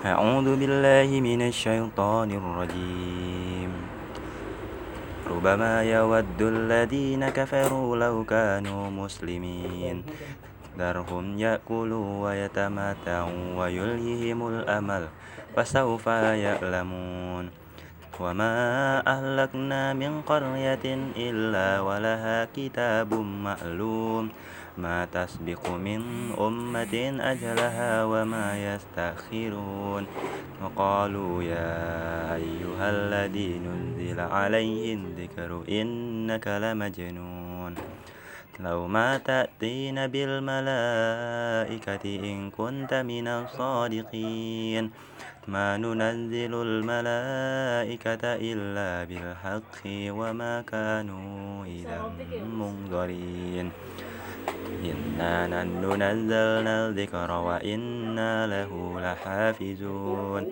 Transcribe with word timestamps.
أعوذ 0.00 0.56
بالله 0.56 1.12
من 1.20 1.52
الشيطان 1.52 2.30
الرجيم. 2.32 3.70
ربما 5.28 5.84
يود 5.84 6.40
الذين 6.40 7.28
كفروا 7.28 7.96
لو 7.96 8.24
كانوا 8.24 8.88
مسلمين. 8.90 10.00
ذرهم 10.80 11.24
يأكلوا 11.36 12.08
ويتمتعوا 12.24 13.44
ويلههم 13.60 14.38
الأمل 14.48 15.02
فسوف 15.52 16.06
يعلمون. 16.48 17.44
وما 18.20 18.56
أهلكنا 19.04 19.92
من 19.96 20.24
قرية 20.24 20.86
إلا 21.16 21.80
ولها 21.80 22.48
كتاب 22.56 23.10
معلوم 23.16 24.24
ما 24.80 25.04
تسبق 25.04 25.68
من 25.70 26.32
أمة 26.40 26.94
أجلها 27.20 28.04
وما 28.04 28.74
يستأخرون. 28.74 30.06
وقالوا 30.62 31.42
يا 31.42 32.34
أيها 32.34 32.86
الذي 32.90 33.58
نزل 33.58 34.20
عليه 34.20 34.94
الذكر 34.94 35.64
إنك 35.68 36.46
لمجنون. 36.48 37.74
لو 38.60 38.86
ما 38.86 39.18
تأتين 39.18 40.06
بالملائكة 40.06 42.04
إن 42.04 42.50
كنت 42.50 42.94
من 42.94 43.28
الصادقين. 43.28 44.90
ما 45.48 45.76
ننزل 45.76 46.54
الملائكة 46.54 48.24
إلا 48.24 49.04
بالحق 49.04 49.82
وما 49.86 50.62
كانوا 50.62 51.64
إذا 51.64 52.12
منظرين. 52.44 53.70
إنا 54.84 55.46
نحن 55.46 56.02
نزلنا 56.02 56.88
الذكر 56.88 57.30
وإنا 57.30 58.46
له 58.46 58.70
لحافظون 59.00 60.42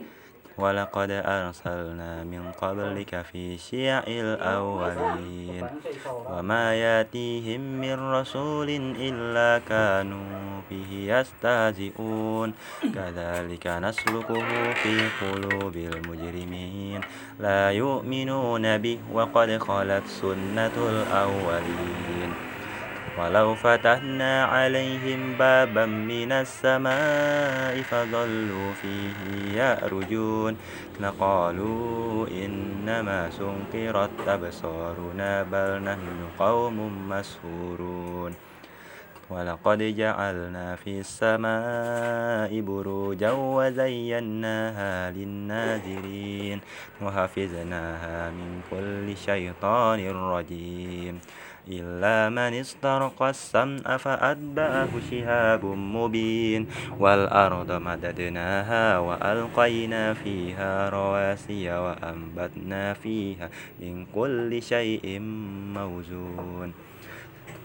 ولقد 0.59 1.11
أرسلنا 1.11 2.25
من 2.25 2.52
قبلك 2.52 3.23
في 3.32 3.59
شيع 3.59 3.99
الأولين. 3.99 5.66
وما 6.27 6.74
يأتيهم 6.74 7.60
من 7.60 8.13
رسول 8.13 8.69
إلا 8.99 9.63
كانوا 9.69 10.60
به 10.71 10.91
يستهزئون. 10.91 12.55
كذلك 12.95 13.66
نسلكه 13.66 14.73
في 14.73 15.09
قلوب 15.23 15.77
المجرمين. 15.77 17.01
لا 17.41 17.71
يؤمنون 17.71 18.79
به 18.79 18.99
وقد 19.13 19.59
خلت 19.59 20.07
سنة 20.07 20.77
الأولين. 20.77 22.48
ولو 23.19 23.55
فتحنا 23.55 24.45
عليهم 24.45 25.35
بابا 25.38 25.87
من 25.87 26.33
السماء 26.33 27.83
فظلوا 27.83 28.73
فيه 28.83 29.19
يأرجون. 29.59 30.57
لقالوا 31.01 32.27
إنما 32.30 33.30
سنكرت 33.30 34.10
أبصارنا 34.29 35.43
بل 35.43 35.83
نحن 35.83 36.19
قوم 36.38 37.09
مسهورون 37.09 38.35
ولقد 39.30 39.79
جعلنا 39.82 40.77
في 40.77 41.01
السماء 41.01 42.60
بروجا 42.60 43.30
وزيناها 43.32 45.10
للناذرين 45.10 46.60
وحفظناها 47.03 48.30
من 48.30 48.51
كل 48.71 49.16
شيطان 49.16 50.01
رجيم. 50.10 51.21
إلا 51.71 52.29
من 52.29 52.55
استرق 52.61 53.23
السمع 53.23 53.97
فأتبعه 53.97 54.88
شهاب 55.11 55.65
مبين. 55.65 56.66
والأرض 56.99 57.73
مددناها 57.73 58.99
وألقينا 58.99 60.15
فيها 60.15 60.88
رواسي 60.88 61.71
وأنبتنا 61.71 62.93
فيها 62.93 63.51
من 63.80 64.06
كل 64.15 64.62
شيء 64.62 65.21
موزون. 65.77 66.88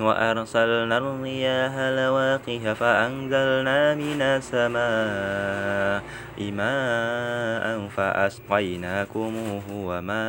وأرسلنا 0.00 0.98
الرياح 0.98 1.74
لواقح 1.76 2.72
فأنزلنا 2.72 3.94
من 3.94 4.20
السماء 4.22 6.02
ماء 6.52 7.88
فأسقيناكموه 7.88 9.66
وما 9.72 10.26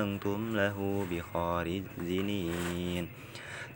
أنتم 0.00 0.56
له 0.56 1.06
بخارجين. 1.10 3.08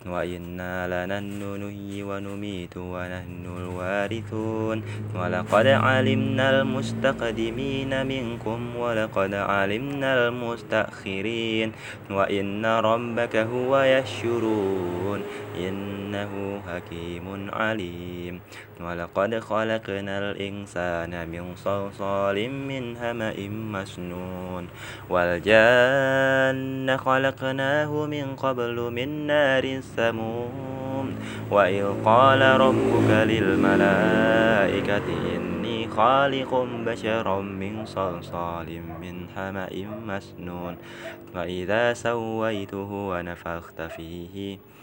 وإنا 0.06 0.88
لنحن 0.88 1.41
نحيي 1.65 2.03
ونميت 2.03 2.77
ونحن 2.77 3.44
الوارثون. 3.59 4.83
ولقد 5.15 5.66
علمنا 5.66 6.61
المستقدمين 6.61 8.06
منكم 8.06 8.77
ولقد 8.77 9.34
علمنا 9.34 10.28
المستأخرين. 10.28 11.72
وإن 12.11 12.66
ربك 12.66 13.37
هو 13.37 13.81
يشرون 13.81 15.21
إنه 15.69 16.62
حكيم 16.69 17.50
عليم. 17.53 18.41
ولقد 18.81 19.38
خلقنا 19.38 20.15
الإنسان 20.19 21.28
من 21.28 21.56
صلصال 21.56 22.50
من 22.50 22.97
همأ 22.97 23.37
مسنون. 23.49 24.69
والجان 25.11 26.97
خلقناه 26.97 28.06
من 28.06 28.27
قبل 28.37 28.77
من 28.81 29.27
نار 29.27 29.81
السموم 29.90 31.14
وإذ 31.50 31.86
قال 32.04 32.42
ربك 32.42 33.10
للملائكة 33.10 35.06
إني 35.36 35.88
خالق 35.88 36.66
بشرا 36.86 37.40
من 37.40 37.86
صلصال 37.86 38.68
من 39.00 39.26
حمأ 39.36 39.70
مسنون. 40.06 40.76
فإذا 41.34 41.94
سويته 41.94 42.90
ونفخت 42.92 43.80
فيه 43.82 44.58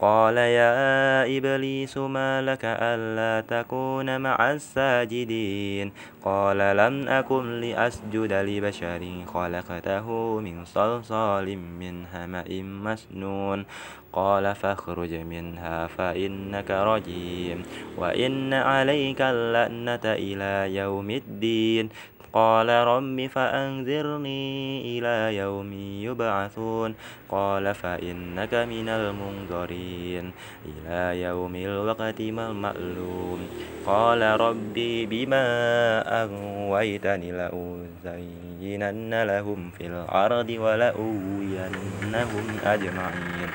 قال 0.00 0.36
يا 0.36 1.26
إبليس 1.38 1.98
ما 1.98 2.42
لك 2.42 2.60
ألا 2.64 3.40
تكون 3.40 4.20
مع 4.20 4.52
الساجدين؟ 4.52 5.92
قال 6.24 6.58
لم 6.76 7.08
أكن 7.08 7.60
لأسجد 7.60 8.32
لبشر 8.32 9.02
خلقته 9.34 10.06
من 10.40 10.64
صلصال 10.64 11.58
من 11.58 12.06
همأ 12.14 12.62
مسنون. 12.62 13.64
قال 14.12 14.54
فاخرج 14.54 15.14
منها 15.14 15.86
فإنك 15.86 16.70
رجيم. 16.70 17.62
وإن 17.96 18.54
عليك 18.54 19.22
اللعنة 19.22 20.04
إلى 20.04 20.74
يوم 20.74 21.10
الدين. 21.10 21.88
قال 22.32 22.68
رب 22.68 23.26
فأنذرني 23.26 24.80
إلى 24.98 25.36
يوم 25.36 25.72
يبعثون. 26.02 26.94
قال 27.28 27.74
فإنك 27.74 28.54
من 28.54 28.88
المنظرين 28.88 30.32
إلى 30.66 31.22
يوم 31.22 31.56
الوقت 31.56 32.20
المعلوم 32.20 33.40
قال 33.86 34.40
ربي 34.40 35.06
بما 35.06 35.46
أغويتني 36.22 37.32
لأزينن 37.32 39.22
لهم 39.22 39.70
في 39.78 39.86
الأرض 39.86 40.50
ولأوينهم 40.50 42.46
أجمعين. 42.64 43.50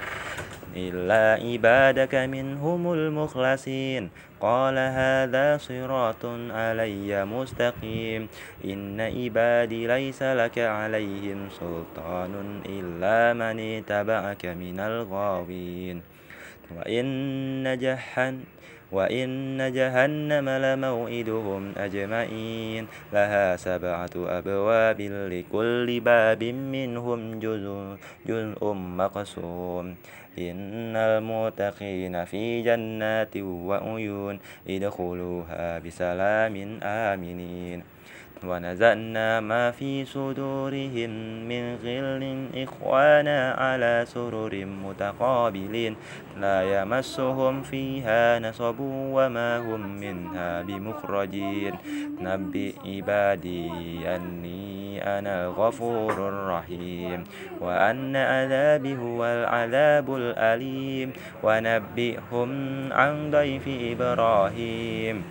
إلا 0.75 1.43
عبادك 1.43 2.15
منهم 2.15 2.93
المخلصين. 2.93 4.09
قال 4.41 4.77
هذا 4.77 5.57
صراط 5.57 6.25
علي 6.51 7.25
مستقيم. 7.25 8.27
إن 8.65 9.01
عبادي 9.01 9.87
ليس 9.87 10.23
لك 10.23 10.59
عليهم 10.59 11.49
سلطان 11.49 12.61
إلا 12.65 13.33
من 13.33 13.59
اتبعك 13.59 14.45
من 14.45 14.79
الغاوين. 14.79 16.01
وإن 16.77 17.77
جهنم 17.77 18.43
وإن 18.93 19.57
جهنم 19.73 20.49
لموئدهم 20.49 21.73
أجمعين. 21.77 22.87
لها 23.13 23.55
سبعة 23.55 24.13
أبواب 24.15 25.01
لكل 25.01 25.99
باب 25.99 26.43
منهم 26.43 27.39
جزء, 27.39 27.97
جزء 28.25 28.61
مقسوم. 28.73 29.95
إن 30.37 30.95
المتقين 30.95 32.25
في 32.25 32.61
جنات 32.61 33.37
وعيون 33.37 34.39
ادخلوها 34.69 35.79
بسلام 35.79 36.79
آمنين. 36.83 37.92
ونزعنا 38.47 39.39
ما 39.39 39.71
في 39.71 40.05
صدورهم 40.05 41.09
من 41.47 41.75
غل 41.83 42.47
إخوانا 42.63 43.51
على 43.51 44.03
سرر 44.07 44.65
متقابلين. 44.65 45.95
لا 46.39 46.81
يمسهم 46.81 47.61
فيها 47.61 48.39
نصب 48.39 48.75
وما 48.79 49.57
هم 49.57 49.99
منها 49.99 50.61
بمخرجين. 50.61 51.73
نبئ 52.21 52.73
عبادي 52.85 53.69
أني 54.15 55.03
أنا 55.19 55.45
الغفور 55.45 56.29
الرحيم. 56.29 57.23
وأن 57.61 58.15
عذابي 58.15 58.97
هو 58.97 59.25
العذاب 59.25 60.15
الأليم. 60.15 61.13
ونبئهم 61.43 62.51
عن 62.93 63.31
ضيف 63.31 63.65
إبراهيم. 63.67 65.23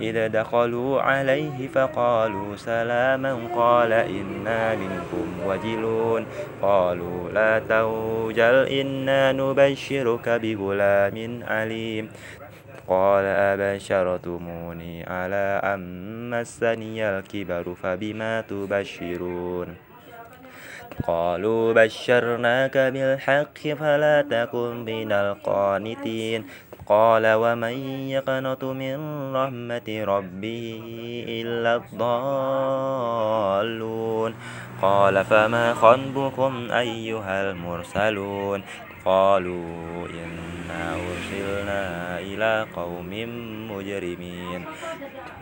إذا 0.00 0.26
دخلوا 0.26 1.00
عليه 1.00 1.68
فقالوا 1.68 2.56
سلاما 2.56 3.38
قال 3.54 3.92
إنا 3.92 4.74
منكم 4.74 5.26
وجلون 5.46 6.26
قالوا 6.62 7.30
لا 7.30 7.58
توجل 7.58 8.54
إنا 8.80 9.32
نبشرك 9.32 10.28
بغلام 10.28 11.42
عليم 11.48 12.10
قال 12.88 13.24
أبشرتموني 13.24 15.04
على 15.04 15.60
أن 15.64 16.30
مسني 16.30 17.08
الكبر 17.10 17.74
فبما 17.82 18.40
تبشرون 18.40 19.88
قالوا 21.06 21.72
بشرناك 21.72 22.78
بالحق 22.78 23.58
فلا 23.58 24.22
تكن 24.22 24.84
من 24.84 25.12
القانتين 25.12 26.44
قال 26.88 27.26
ومن 27.26 28.08
يقنط 28.08 28.64
من 28.64 28.96
رحمة 29.36 30.04
ربه 30.04 30.82
إلا 31.28 31.76
الضالون 32.96 34.34
قال 34.82 35.24
فما 35.24 35.74
خنبكم 35.74 36.70
أيها 36.70 37.50
المرسلون 37.50 38.62
قالوا 39.04 40.06
إنا 40.08 40.94
أرسلنا 40.94 42.18
إلى 42.18 42.66
قوم 42.76 43.10
مجرمين 43.72 44.64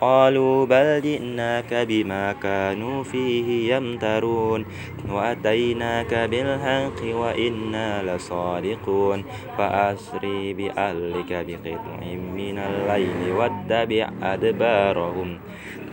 قالوا 0.00 0.66
بل 0.66 1.00
جئناك 1.02 1.74
بما 1.74 2.32
كانوا 2.32 3.04
فيه 3.04 3.74
يمترون. 3.74 4.64
وأتيناك 5.10 6.14
بالحق 6.14 7.04
وإنا 7.04 8.16
لصادقون. 8.16 9.24
فأسري 9.58 10.52
بأهلك 10.52 11.46
بقطع 11.48 12.06
من 12.36 12.58
الليل 12.58 13.32
واتبع 13.32 14.10
أدبارهم. 14.22 15.38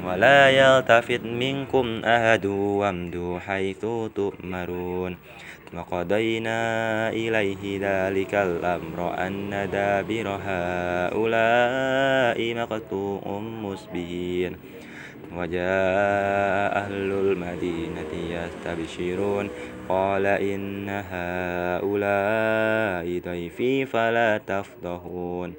ولا 0.08 0.50
يلتفت 0.50 1.26
منكم 1.26 2.02
أحد 2.06 2.46
وامدوا 2.46 3.40
حيث 3.40 3.86
تؤمرون. 4.16 5.37
وقضينا 5.74 7.10
إليه 7.10 7.80
ذلك 7.82 8.36
الأمر 8.36 9.28
أن 9.28 9.70
دابر 9.72 10.40
هؤلاء 10.46 12.56
مقطوع 12.56 13.40
مسبين 13.40 14.58
وجاء 15.36 16.78
أهل 16.78 17.12
المدينة 17.12 18.12
يستبشرون. 18.30 19.50
قال 19.90 20.26
إن 20.26 20.90
هؤلاء 20.90 21.86
ضيفي 23.26 23.86
فلا 23.86 24.38
تفضحون. 24.38 25.54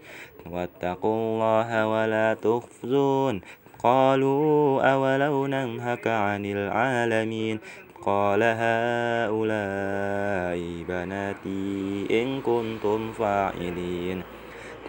واتقوا 0.50 1.14
الله 1.14 1.86
ولا 1.86 2.34
تخزون. 2.34 3.40
قالوا 3.78 4.82
أولو 4.92 5.46
ننهك 5.46 6.06
عن 6.06 6.46
العالمين. 6.46 7.60
قال 8.06 8.42
هؤلاء 8.42 10.58
بناتي 10.88 12.06
إن 12.22 12.40
كنتم 12.40 13.12
فاعلين. 13.12 14.22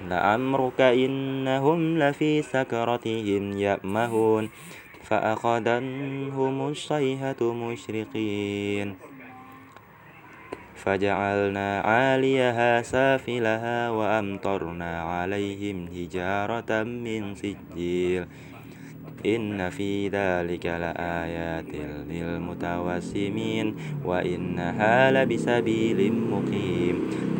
لأمرك 0.10 0.82
إنهم 0.82 1.98
لفي 1.98 2.42
سكرتهم 2.42 3.58
يأمهون. 3.58 4.50
فأخذنهم 5.04 6.68
الصيحة 6.68 7.54
مشرقين. 7.54 8.96
فجعلنا 10.76 11.80
عاليها 11.80 12.82
سافلها 12.82 13.90
وأمطرنا 13.90 15.02
عليهم 15.02 15.88
حجارة 15.88 16.84
من 16.84 17.36
سجيل. 17.36 18.26
إن 19.26 19.70
في 19.70 20.08
ذلك 20.08 20.66
لآيات 20.66 21.72
للمتوسمين 22.10 23.76
وإنها 24.06 25.12
لبسبيل 25.12 26.14
مقيم. 26.14 26.96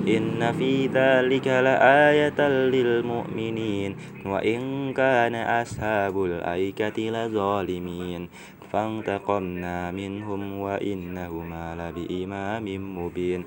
إن 0.08 0.52
في 0.52 0.88
ذلك 0.88 1.48
لآية 1.48 2.40
للمؤمنين 2.48 3.96
وإن 4.26 4.94
كان 4.94 5.36
أصحاب 5.36 6.24
الأيكة 6.24 6.98
لظالمين. 6.98 8.30
فانتقمنا 8.72 9.92
منهم 9.92 10.60
وإنهما 10.60 11.66
لبإمام 11.76 12.66
مبين. 12.98 13.46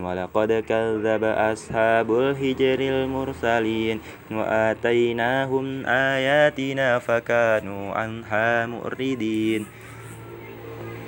ولقد 0.00 0.64
كذب 0.68 1.24
أصحاب 1.24 2.08
الهجر 2.18 2.80
المرسلين 2.80 4.00
وآتيناهم 4.30 5.66
آياتنا 5.86 6.98
فكانوا 6.98 7.71
عنها 7.92 8.66
مؤردين 8.66 9.66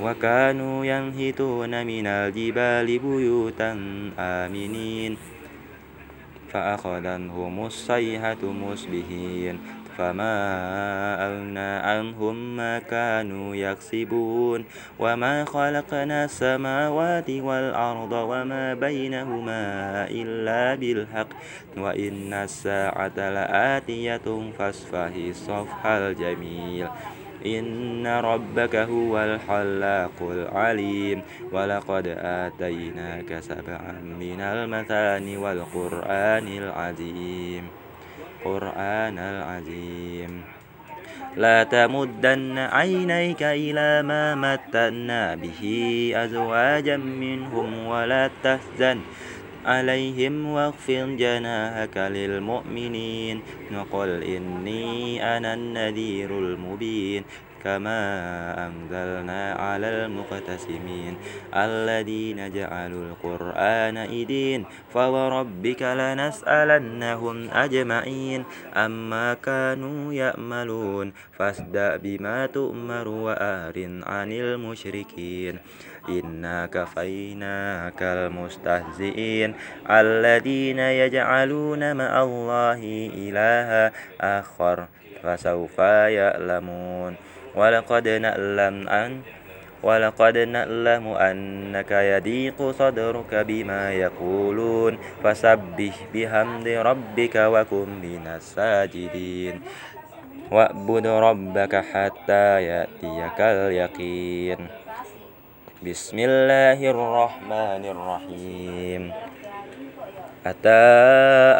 وكانوا 0.02 0.84
ينهتون 0.84 1.87
من 1.87 2.06
الجبال 2.06 2.88
بيوتا 2.99 3.70
آمنين 4.19 5.16
فأخذنهم 6.52 7.66
الصيحة 7.66 8.42
مصبحين 8.42 9.59
فما 9.98 10.36
أغنى 11.26 11.58
عنهم 11.60 12.56
ما 12.56 12.78
كانوا 12.78 13.56
يكسبون 13.56 14.64
وما 14.98 15.44
خلقنا 15.44 16.24
السماوات 16.24 17.30
والأرض 17.30 18.12
وما 18.12 18.74
بينهما 18.74 19.62
إلا 20.10 20.74
بالحق 20.74 21.28
وإن 21.76 22.32
الساعة 22.32 23.16
لآتية 23.16 24.50
فاصفه 24.58 25.30
الصفح 25.30 25.86
الجميل 25.86 26.88
إن 27.46 28.06
ربك 28.06 28.76
هو 28.76 29.18
الحلاق 29.18 30.18
العليم 30.20 31.22
ولقد 31.52 32.06
آتيناك 32.18 33.40
سبعا 33.40 33.92
من 34.20 34.40
المثاني 34.40 35.36
والقرآن 35.36 36.48
العظيم 36.48 37.84
القرآن 38.44 39.16
العظيم. 39.18 40.32
لا 41.36 41.64
تمدن 41.64 42.58
عينيك 42.58 43.42
إلى 43.42 44.04
ما 44.04 44.36
متنا 44.36 45.34
به 45.34 45.62
أزواجا 46.14 46.96
منهم 46.96 47.86
ولا 47.86 48.30
تحزن 48.44 49.00
عليهم 49.64 50.34
واغفر 50.46 51.06
جناحك 51.16 51.96
للمؤمنين. 51.96 53.36
وقل 53.72 54.10
إني 54.22 55.24
أنا 55.36 55.54
النذير 55.54 56.28
المبين. 56.28 57.24
كما 57.64 58.00
أنزلنا 58.66 59.52
على 59.52 59.88
المقتسمين 59.88 61.16
الذين 61.56 62.52
جعلوا 62.52 63.04
القرآن 63.09 63.97
إدين 63.97 64.64
فوربك 64.92 65.83
لنسألنهم 65.83 67.50
أجمعين 67.50 68.44
أما 68.76 69.35
كانوا 69.35 70.12
يأملون 70.12 71.12
فاصدأ 71.38 71.97
بما 71.97 72.47
تؤمر 72.47 73.09
وأهر 73.09 73.76
عن 74.06 74.33
المشركين 74.33 75.59
إنا 76.09 76.66
كفيناك 76.66 78.02
المستهزئين 78.02 79.54
الذين 79.90 80.78
يجعلون 80.78 81.97
مع 81.97 82.23
الله 82.23 82.80
إلها 83.14 83.92
آخر 84.21 84.87
فسوف 85.23 85.78
يعلمون 85.78 87.16
ولقد 87.54 88.08
نعلم 88.08 88.88
أن 88.88 89.20
ولقد 89.84 90.38
نعلم 90.38 91.04
أنك 91.08 91.90
يضيق 91.90 92.70
صدرك 92.70 93.32
بما 93.34 93.92
يقولون 93.92 94.99
فسبح 95.25 95.94
بحمد 96.14 96.68
ربك 96.68 97.37
وكن 97.37 97.88
من 98.02 98.25
الساجدين. 98.26 99.61
واعبد 100.50 101.06
ربك 101.06 101.75
حتى 101.76 102.46
يأتيك 102.62 103.38
اليقين. 103.40 104.61
بسم 105.84 106.18
الله 106.18 106.78
الرحمن 106.90 107.82
الرحيم. 107.84 109.02
أتى 110.46 110.84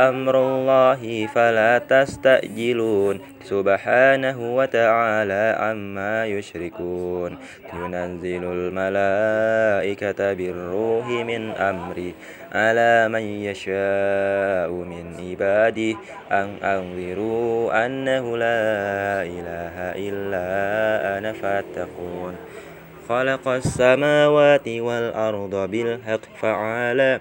أمر 0.08 0.36
الله 0.36 1.26
فلا 1.26 1.78
تستأجلون 1.78 3.20
سبحانه 3.44 4.56
وتعالى 4.56 5.56
عما 5.58 6.26
يشركون. 6.26 7.38
ينزل 7.74 8.44
الملائكة 8.44 10.32
بالروح 10.32 11.06
من 11.06 11.50
أمره. 11.50 12.12
على 12.52 13.08
من 13.08 13.22
يشاء 13.22 14.70
من 14.70 15.04
عباده؟ 15.20 15.96
أن 16.32 16.48
أنذروا 16.62 17.86
أنه 17.86 18.36
لا 18.36 19.22
إله 19.22 19.76
إلا 20.08 20.46
أنا 21.18 21.32
فاتقون. 21.32 22.36
خلق 23.08 23.48
السماوات 23.48 24.68
والأرض 24.68 25.70
بالحق 25.70 26.20
فعالى 26.40 27.20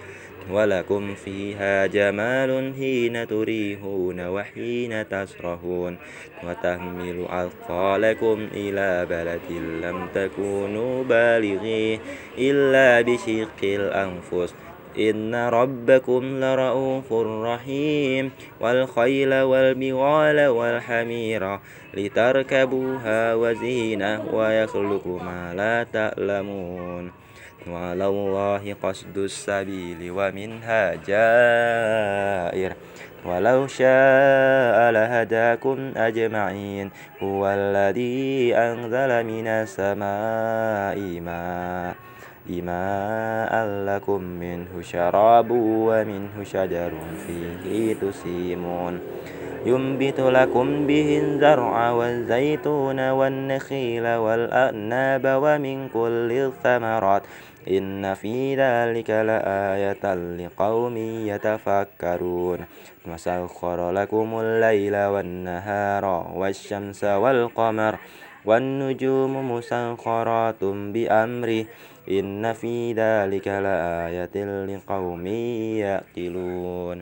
ولكم 0.51 1.15
فيها 1.15 1.85
جمال 1.85 2.73
حين 2.75 3.27
تريحون 3.27 4.27
وحين 4.27 5.09
تسرحون 5.09 5.97
وتحمل 6.43 7.25
أثقالكم 7.29 8.47
إلى 8.53 9.05
بلد 9.09 9.51
لم 9.83 10.07
تكونوا 10.13 11.03
بالغيه 11.03 11.99
إلا 12.37 13.01
بشق 13.01 13.59
الأنفس. 13.63 14.53
إن 14.99 15.35
ربكم 15.35 16.39
لرؤوف 16.39 17.13
رحيم 17.23 18.31
والخيل 18.59 19.33
والبغال 19.33 20.47
والحمير 20.47 21.59
لتركبوها 21.93 23.35
وزينة 23.35 24.23
ويخلق 24.33 25.07
ما 25.07 25.53
لا 25.55 25.83
تعلمون 25.83 27.20
وعلى 27.69 28.07
الله 28.07 28.75
قصد 28.83 29.17
السبيل 29.17 30.11
ومنها 30.11 30.95
جائر. 30.95 32.73
ولو 33.25 33.67
شاء 33.67 34.91
لهداكم 34.91 35.91
أجمعين. 35.97 36.91
هو 37.23 37.47
الذي 37.47 38.55
أنزل 38.55 39.25
من 39.25 39.47
السماء 39.47 40.97
ماء. 41.21 41.95
ماء 42.49 43.53
لكم 43.85 44.21
منه 44.21 44.81
شراب 44.81 45.51
ومنه 45.51 46.43
شجر 46.43 46.91
فيه 47.27 47.93
تسيمون. 47.93 48.99
ينبت 49.65 50.19
لكم 50.19 50.87
به 50.87 51.21
الزرع 51.23 51.91
والزيتون 51.91 53.09
والنخيل 53.09 54.07
والأعناب 54.07 55.21
ومن 55.25 55.89
كل 55.89 56.31
الثمرات. 56.31 57.23
إن 57.67 58.13
في 58.13 58.55
ذلك 58.55 59.09
لآية 59.09 60.15
لقوم 60.15 60.97
يتفكرون 61.27 62.59
وسخر 63.07 63.91
لكم 63.91 64.39
الليل 64.39 64.95
والنهار 64.95 66.05
والشمس 66.35 67.03
والقمر 67.03 67.97
والنجوم 68.45 69.51
مسخرات 69.51 70.63
بأمره 70.63 71.65
إن 72.09 72.53
في 72.53 72.93
ذلك 72.93 73.47
لآية 73.47 74.65
لقوم 74.65 75.27
يأكلون 75.77 77.01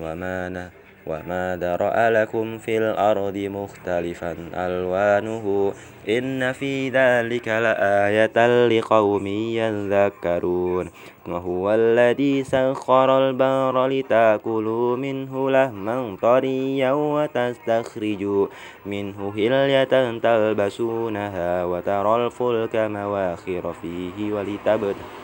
وما 0.00 0.48
نه 0.48 0.81
وما 1.06 1.58
ذرأ 1.60 2.10
لكم 2.10 2.58
في 2.58 2.78
الأرض 2.78 3.36
مختلفا 3.36 4.36
ألوانه 4.54 5.72
إن 6.08 6.52
في 6.52 6.88
ذلك 6.88 7.48
لآية 7.48 8.66
لقوم 8.68 9.26
يذكرون 9.26 10.90
وهو 11.28 11.74
الذي 11.74 12.44
سخر 12.44 13.28
البحر 13.28 13.86
لتأكلوا 13.86 14.96
منه 14.96 15.50
لهما 15.50 16.16
طريا 16.22 16.92
وتستخرجوا 16.92 18.46
منه 18.86 19.32
هلية 19.36 20.18
تلبسونها 20.18 21.64
وترى 21.64 22.26
الفلك 22.26 22.76
مواخر 22.76 23.72
فيه 23.82 24.32
ولتبتغوا 24.32 25.21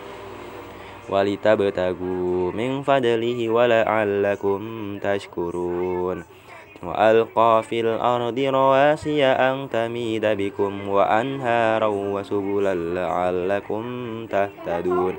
ولتبتغوا 1.09 2.53
من 2.53 2.83
فضله 2.83 3.49
ولعلكم 3.49 4.61
تشكرون. 4.99 6.25
وألقى 6.83 7.63
في 7.63 7.81
الأرض 7.81 8.39
رواسي 8.39 9.25
أن 9.25 9.69
تميد 9.73 10.27
بكم 10.27 10.89
وأنهارا 10.89 11.87
وسبلا 11.87 12.75
لعلكم 12.75 13.83
تهتدون. 14.27 15.15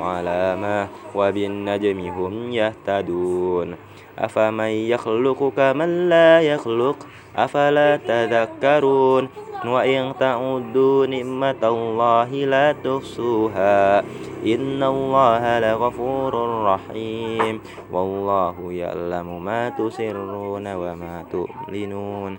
وعلامة 0.00 0.88
وبالنجم 1.14 2.00
هم 2.00 2.52
يهتدون. 2.52 3.74
أفمن 4.18 4.72
يخلق 4.92 5.52
كمن 5.56 6.08
لا 6.08 6.40
يخلق؟ 6.40 6.96
أفلا 7.36 7.96
تذكرون؟ 7.96 9.28
وإن 9.68 10.12
تعدوا 10.20 11.06
نعمة 11.06 11.62
الله 11.62 12.30
لا 12.44 12.72
تحصوها. 12.72 14.00
إن 14.46 14.82
الله 14.82 15.58
لغفور 15.58 16.64
رحيم. 16.64 17.60
والله 17.92 18.72
يعلم 18.72 19.44
ما 19.44 19.68
تسرون 19.68 20.74
وما 20.74 21.24
تعلنون 21.32 22.36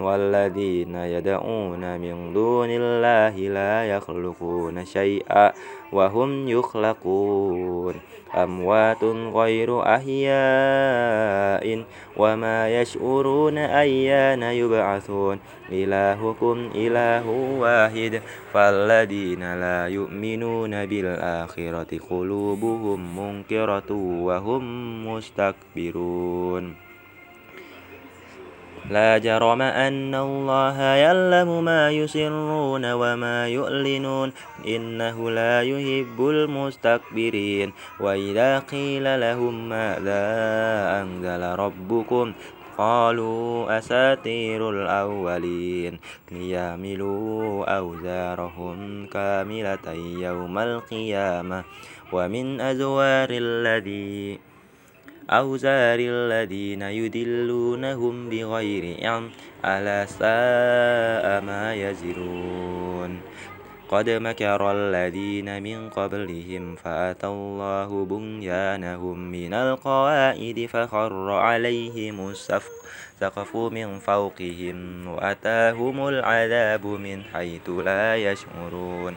والذين 0.00 0.96
يدعون 0.96 2.00
من 2.00 2.32
دون 2.32 2.68
الله 2.70 3.38
لا 3.38 3.96
يخلقون 3.96 4.84
شيئا 4.84 5.52
وهم 5.92 6.48
يخلقون. 6.48 7.94
أموات 8.34 9.04
غير 9.34 9.82
أحياء 9.82 11.84
وما 12.16 12.80
يشعرون 12.80 13.58
أيان 13.58 14.42
يبعثون. 14.42 15.38
إلهكم 15.72 16.70
إله 16.74 17.30
واحد. 17.60 18.22
فالذين 18.52 19.60
لا 19.60 19.86
يؤمنون 19.86 20.86
بالآخرة 20.86 21.98
قلوبهم 22.10 23.18
منكرة 23.18 23.92
وهم 24.22 24.62
مستكبرون. 25.08 26.85
لا 28.90 29.18
جرم 29.18 29.62
أن 29.62 30.14
الله 30.14 30.82
يعلم 30.82 31.64
ما 31.64 31.90
يسرون 31.90 32.92
وما 32.92 33.48
يعلنون 33.48 34.32
إنه 34.66 35.30
لا 35.30 35.62
يحب 35.62 36.18
المستكبرين. 36.20 37.72
وإذا 38.00 38.58
قيل 38.58 39.20
لهم 39.20 39.68
ماذا 39.68 40.22
أنزل 41.02 41.42
ربكم 41.42 42.32
قالوا 42.78 43.78
أساطير 43.78 44.70
الأولين. 44.70 45.98
ليعملوا 46.32 47.64
أوزارهم 47.78 49.06
كاملة 49.06 49.86
يوم 50.20 50.58
القيامة. 50.58 51.64
ومن 52.12 52.60
أزوار 52.60 53.28
الذي 53.30 54.38
أوزار 55.30 55.98
الذين 55.98 56.82
يدلونهم 56.82 58.28
بغير 58.28 58.96
علم 59.02 59.30
ألا 59.64 60.06
ساء 60.06 61.40
ما 61.42 61.74
يزرون. 61.74 63.20
قد 63.88 64.10
مكر 64.10 64.72
الذين 64.72 65.62
من 65.62 65.90
قبلهم 65.90 66.76
فأتى 66.76 67.26
الله 67.26 68.04
بنيانهم 68.04 69.18
من 69.18 69.54
القواعد 69.54 70.68
فخر 70.70 71.30
عليهم 71.30 72.30
السقف 72.30 73.56
من 73.56 73.98
فوقهم 73.98 75.08
وأتاهم 75.08 76.08
العذاب 76.08 76.86
من 76.86 77.22
حيث 77.22 77.70
لا 77.70 78.16
يشعرون. 78.16 79.16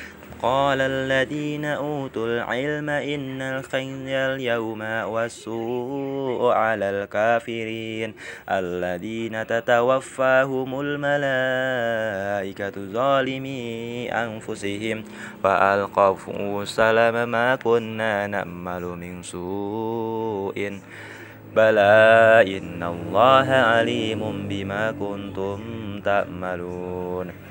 قال 0.41 0.81
الذين 0.81 1.65
أوتوا 1.65 2.27
العلم 2.27 2.89
إن 2.89 3.41
الخزي 3.41 4.15
اليوم 4.15 4.81
والسوء 4.81 6.51
على 6.51 6.89
الكافرين 6.89 8.13
الذين 8.49 9.47
تتوفاهم 9.47 10.79
الملائكة 10.79 12.75
ظالمي 12.93 14.09
أنفسهم 14.11 15.03
فألقوا 15.43 16.63
السلام 16.63 17.29
ما 17.29 17.55
كنا 17.55 18.27
نأمل 18.27 18.81
من 18.81 19.23
سوء 19.23 20.79
بلى 21.55 22.45
إن 22.57 22.83
الله 22.83 23.47
عليم 23.51 24.47
بما 24.47 24.91
كنتم 24.91 25.59
تأملون 26.05 27.50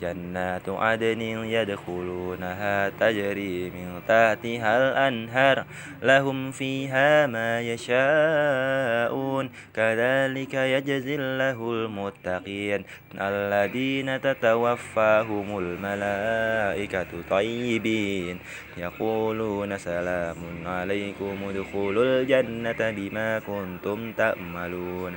جنات 0.00 0.68
عدن 0.68 1.20
يدخلونها 1.44 2.88
تجري 2.88 3.70
من 3.70 4.00
تحتها 4.08 4.72
الأنهار 4.78 5.64
لهم 6.02 6.50
فيها 6.50 7.26
ما 7.26 7.60
يشاءون. 7.60 9.50
كذلك 9.74 10.54
يجزي 10.54 11.14
الله 11.14 11.72
المتقين. 11.72 12.84
الذين 13.20 14.20
تتوفاهم 14.20 15.58
الملائكة 15.58 17.06
طيبين. 17.30 18.38
يقولون 18.76 19.78
سلام 19.78 20.36
عليكم 20.66 21.36
ادخلوا 21.48 22.04
الجنة 22.04 22.90
بما 22.90 23.38
كنتم 23.38 24.12
تأملون. 24.12 25.16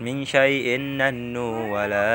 من 0.00 0.24
شيء 0.24 0.80
نحن 0.80 1.36
ولا 1.70 2.08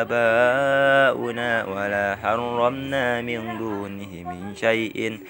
آباؤنا 0.00 1.64
ولا 1.64 2.16
حرمنا 2.22 3.20
من 3.20 3.58
دونه 3.58 4.12
من 4.24 4.54
شيء. 4.54 5.20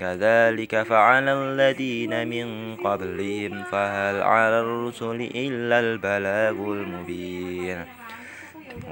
كذلك 0.00 0.82
فعل 0.82 1.28
الذين 1.28 2.28
من 2.28 2.76
قبلهم 2.76 3.62
فهل 3.62 4.22
على 4.22 4.60
الرسل 4.60 5.30
إلا 5.34 5.80
البلاغ 5.80 6.56
المبين. 6.72 7.84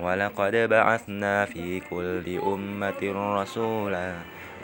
ولقد 0.02 0.56
بعثنا 0.56 1.44
في 1.44 1.80
كل 1.90 2.38
أمة 2.38 3.02
رسولا 3.42 4.12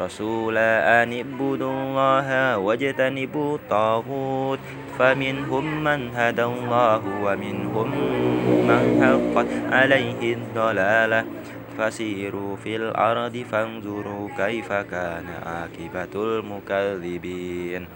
رسولا 0.00 1.02
أن 1.02 1.12
اعبدوا 1.12 1.72
الله 1.72 2.58
واجتنبوا 2.58 3.54
الطاغوت 3.56 4.58
فمنهم 4.98 5.84
من 5.84 6.10
هدى 6.14 6.44
الله 6.44 7.02
ومنهم 7.24 7.88
من 8.68 8.84
حقت 9.02 9.50
عليه 9.72 10.34
الضلالة. 10.34 11.24
فسيروا 11.78 12.56
في 12.56 12.76
الأرض 12.76 13.44
فانظروا 13.50 14.28
كيف 14.36 14.72
كان 14.72 15.26
عاقبة 15.46 16.14
المكذبين. 16.14 17.86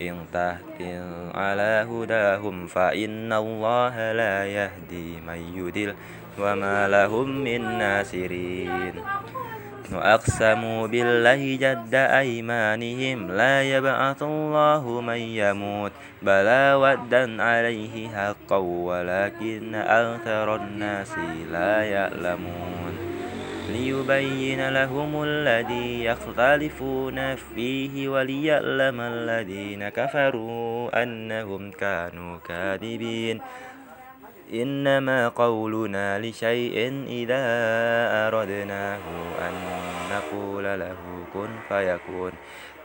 إن 0.00 0.16
تهتم 0.32 1.36
على 1.36 1.86
هداهم 1.90 2.66
فإن 2.66 3.32
الله 3.32 4.12
لا 4.12 4.46
يهدي 4.46 5.20
من 5.20 5.40
يدل 5.56 5.94
وما 6.40 6.88
لهم 6.88 7.44
من 7.44 7.78
ناصرين. 7.78 8.94
وأقسموا 9.92 10.86
بالله 10.86 11.56
جد 11.56 11.94
أيمانهم 11.94 13.32
لا 13.32 13.62
يبعث 13.62 14.22
الله 14.22 15.00
من 15.00 15.16
يموت 15.16 15.92
بلى 16.22 16.74
ودا 16.74 17.42
عليه 17.42 18.08
حقا 18.08 18.56
ولكن 18.56 19.74
أكثر 19.74 20.56
الناس 20.56 21.12
لا 21.52 21.84
يعلمون 21.84 22.92
ليبين 23.72 24.68
لهم 24.68 25.22
الذي 25.22 26.04
يختلفون 26.04 27.34
فيه 27.34 28.08
وليعلم 28.08 29.00
الذين 29.00 29.88
كفروا 29.88 31.02
أنهم 31.02 31.70
كانوا 31.70 32.38
كاذبين 32.48 33.40
إنما 34.54 35.28
قولنا 35.28 36.18
لشيء 36.18 37.04
إذا 37.06 37.44
أردناه 38.26 39.04
أن 39.38 39.54
نقول 40.10 40.64
له 40.64 40.96
كن 41.34 41.48
فيكون. 41.68 42.32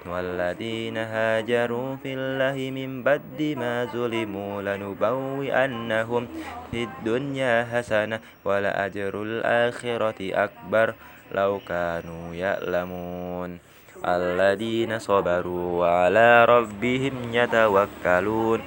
والذين 0.05 0.97
هاجروا 0.97 1.95
في 1.95 2.13
الله 2.13 2.57
من 2.71 3.03
بعد 3.03 3.41
ما 3.57 3.85
ظلموا 3.85 4.61
لنبوئنهم 4.61 6.27
في 6.71 6.83
الدنيا 6.83 7.67
حسنة 7.73 8.19
ولأجر 8.45 9.23
الآخرة 9.23 10.19
أكبر 10.21 10.93
لو 11.35 11.59
كانوا 11.67 12.35
يعلمون. 12.35 13.59
الذين 14.05 14.99
صبروا 14.99 15.79
وعلى 15.81 16.45
ربهم 16.45 17.15
يتوكلون. 17.33 18.59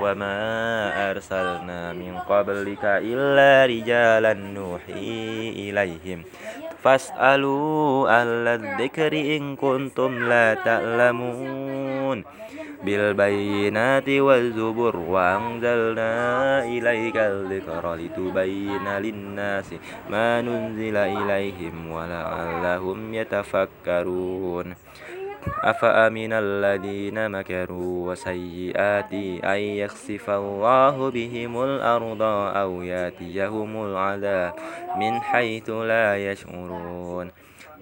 وما 0.00 0.36
أرسلنا 1.10 1.92
من 1.92 2.18
قبلك 2.28 2.84
إلا 2.84 3.66
رجالا 3.66 4.32
نوحي 4.32 5.50
إليهم 5.56 6.22
فاسألوا 6.82 8.08
أهل 8.20 8.48
الذكر 8.48 9.12
إن 9.12 9.56
كنتم 9.56 10.28
لا 10.28 10.54
تعلمون 10.54 12.24
بالبينات 12.84 14.08
والزبر 14.08 14.96
وأنزلنا 14.96 16.12
إليك 16.64 17.16
الذكر 17.16 17.94
لتبين 17.94 18.88
للناس 18.98 19.74
ما 20.10 20.40
ننزل 20.40 20.96
إليهم 20.96 21.90
ولعلهم 21.90 23.14
يتفكرون 23.14 24.74
أفأمن 25.62 26.32
الذين 26.32 27.30
مكروا 27.30 28.10
وسيئات 28.10 29.12
أن 29.44 29.58
يخسف 29.58 30.30
الله 30.30 31.10
بهم 31.10 31.62
الأرض 31.62 32.22
أو 32.56 32.82
يأتيهم 32.82 33.84
العذاب 33.84 34.54
من 34.96 35.20
حيث 35.20 35.70
لا 35.70 36.30
يشعرون 36.32 37.30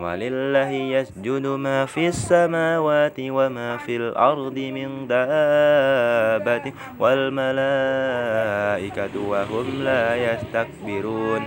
ولله 0.00 0.70
يسجد 0.70 1.46
ما 1.46 1.86
في 1.86 2.08
السماوات 2.08 3.16
وما 3.20 3.76
في 3.76 3.96
الأرض 3.96 4.58
من 4.58 5.06
دابة 5.06 6.72
والملائكة 6.98 7.50
وهم 9.28 9.82
لا 9.84 10.16
يستكبرون. 10.16 11.42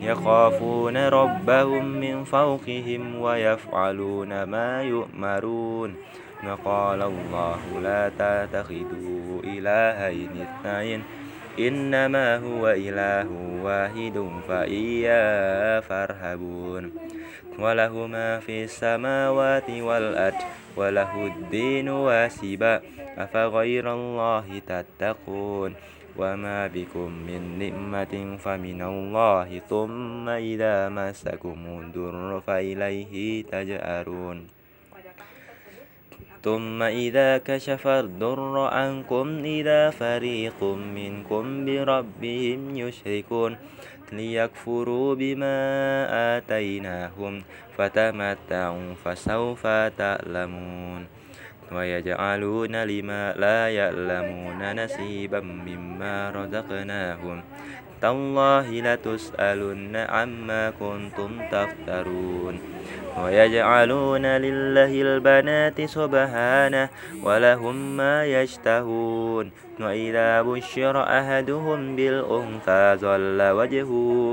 يخافون 0.00 0.96
ربهم 0.96 1.84
من 1.84 2.24
فوقهم 2.24 3.20
ويفعلون 3.20 4.42
ما 4.42 4.82
يؤمرون. 4.82 5.94
وقال 6.48 7.02
الله 7.02 7.58
لا 7.82 8.08
تتخذوا 8.08 9.40
إلهين 9.44 10.46
اثنين. 10.46 11.02
إنما 11.58 12.36
هو 12.36 12.68
إله 12.68 13.26
واحد 13.62 14.28
فإياه 14.48 15.80
فارهبون. 15.80 16.92
وله 17.58 18.06
ما 18.06 18.40
في 18.40 18.64
السماوات 18.64 19.70
والأرض 19.70 20.42
وله 20.76 21.12
الدين 21.26 21.88
واسبا. 21.88 22.80
أفغير 23.16 23.84
الله 23.94 24.46
تتقون؟ 24.66 25.72
وما 26.16 26.66
بكم 26.66 27.08
من 27.28 27.42
نعمة 27.58 28.36
فمن 28.36 28.80
الله. 28.82 29.48
ثم 29.68 30.28
إذا 30.28 30.88
مسكم 30.88 31.60
الضر 31.80 32.40
فإليه 32.46 33.44
تجأرون. 33.44 34.38
ثم 36.44 36.82
إذا 36.82 37.38
كشف 37.38 37.86
الضر 37.86 38.54
عنكم 38.58 39.26
إذا 39.44 39.90
فريق 39.90 40.60
منكم 40.94 41.44
بربهم 41.66 42.60
يشركون. 42.76 43.52
ليكفروا 44.12 45.14
بما 45.14 45.56
آتيناهم 46.36 47.42
فتمتعوا 47.78 48.94
فسوف 49.04 49.66
تعلمون 49.98 51.06
ويجعلون 51.72 52.76
لما 52.76 53.32
لا 53.32 53.70
يعلمون 53.70 54.84
نسيبا 54.84 55.40
مما 55.40 56.30
رزقناهم 56.30 57.42
تالله 58.02 58.80
لتسألن 58.80 59.96
عما 59.96 60.70
كنتم 60.70 61.30
تفترون 61.50 62.60
ويجعلون 63.24 64.26
لله 64.26 64.92
البنات 65.02 65.80
سبحانه 65.80 66.88
ولهم 67.22 67.96
ما 67.96 68.24
يشتهون 68.26 69.50
وإذا 69.80 70.42
بشر 70.42 71.02
أحدهم 71.02 71.96
بالأنثى 71.96 72.96
ظل 73.00 73.42
وجهه 73.42 73.92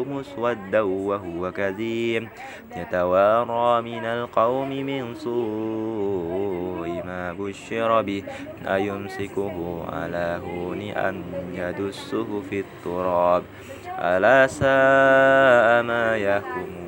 مسودا 0.09 0.81
وهو 0.81 1.51
كذيم 1.51 2.29
يتوارى 2.77 3.81
من 3.81 4.05
القوم 4.05 4.69
من 4.69 5.15
سوء 5.15 6.87
ما 7.05 7.35
بشر 7.39 8.01
به 8.01 8.23
أيمسكه 8.67 9.85
على 9.93 10.41
هون 10.43 10.81
أم 10.91 11.23
يدسه 11.53 12.41
في 12.49 12.59
التراب 12.59 13.43
ألا 14.03 14.47
ساء 14.47 15.83
ما 15.83 16.17
يحكمون 16.17 16.82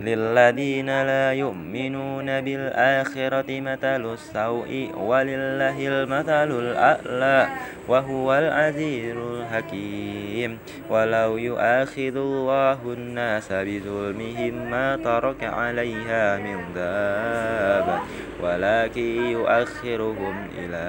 للذين 0.00 0.86
لا 0.86 1.32
يؤمنون 1.32 2.40
بالآخرة 2.40 3.60
مثل 3.60 4.12
السوء 4.12 4.90
ولله 4.96 5.88
المثل 5.88 6.50
الأعلى 6.58 7.48
وهو 7.88 8.34
العزيز 8.34 9.16
الحكيم. 9.16 10.58
ولو 10.90 11.36
يؤاخذ 11.36 12.16
الله 12.16 12.78
الناس 12.84 13.52
بظلمهم 13.52 14.70
ما 14.70 14.96
ترك 14.96 15.44
عليها 15.44 16.36
من 16.36 16.58
دابة 16.74 17.98
ولكن 18.42 19.24
يؤخرهم 19.32 20.48
إلى 20.58 20.86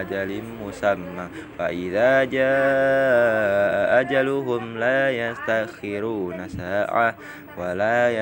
أجل 0.00 0.42
مسمى. 0.66 1.26
فإذا 1.58 2.24
جاء 2.24 4.00
أجلهم 4.00 4.78
لا 4.78 5.10
يستخرون 5.10 6.48
ساعة 6.48 7.14
ولا 7.58 8.10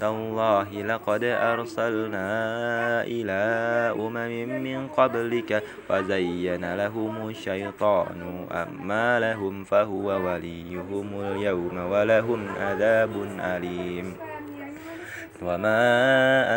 تالله 0.00 0.82
لقد 0.82 1.24
أرسلنا 1.24 2.28
إلى 3.02 3.42
أمم 3.96 4.62
من 4.62 4.88
قبلك 4.88 5.62
فزين 5.88 6.74
لهم 6.74 7.28
الشيطان 7.28 8.46
أعمالهم 8.52 9.64
فهو 9.64 10.06
وليهم 10.06 11.08
اليوم 11.20 11.76
ولهم 11.90 12.48
عذاب 12.60 13.12
أليم. 13.40 14.14
وما 15.42 15.80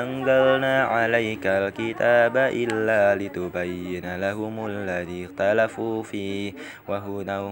أنزلنا 0.04 0.84
عليك 0.84 1.48
الكتاب 1.48 2.38
إلا 2.38 3.16
لتبين 3.16 4.16
لهم 4.16 4.66
الذي 4.68 5.26
اختلفوا 5.26 6.04
فيه 6.04 6.54
وهدى 6.88 7.52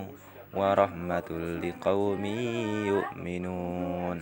ورحمة 0.54 1.30
لقوم 1.64 2.26
يؤمنون. 2.86 4.22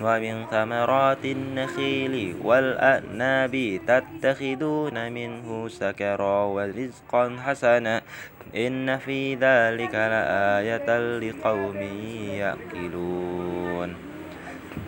ومن 0.00 0.46
ثمرات 0.50 1.24
النخيل 1.24 2.36
والأعناب 2.42 3.80
تتخذون 3.86 5.12
منه 5.12 5.68
سكرا 5.68 6.44
ورزقا 6.44 7.36
حسنا. 7.46 8.02
إن 8.56 8.96
في 8.98 9.34
ذلك 9.34 9.94
لآية 9.94 11.18
لقوم 11.18 11.76
يأكلون. 12.38 13.96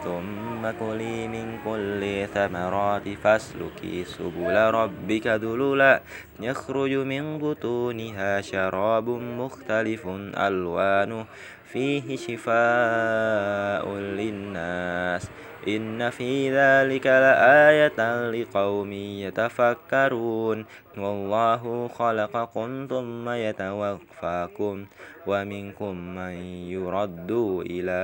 ثم 0.04 0.70
كلي 0.80 1.28
من 1.28 1.58
كل 1.64 2.26
ثمرات 2.34 3.08
فاسلكي 3.08 4.04
سبل 4.04 4.56
ربك 4.56 5.26
ذللا. 5.26 6.00
يخرج 6.40 6.92
من 6.92 7.38
بطونها 7.38 8.40
شراب 8.40 9.08
مختلف 9.08 10.06
ألوانه. 10.36 11.24
فيه 11.72 12.16
شفاء 12.16 13.88
للناس. 13.94 15.30
إن 15.68 16.10
في 16.10 16.56
ذلك 16.56 17.06
لآية 17.06 18.30
لقوم 18.30 18.92
يتفكرون. 18.92 20.64
والله 20.98 21.88
خلقكم 21.88 22.86
ثم 22.90 23.28
يتوفاكم. 23.28 24.84
ومنكم 25.26 25.94
من 26.14 26.34
يرد 26.70 27.30
إلى 27.70 28.00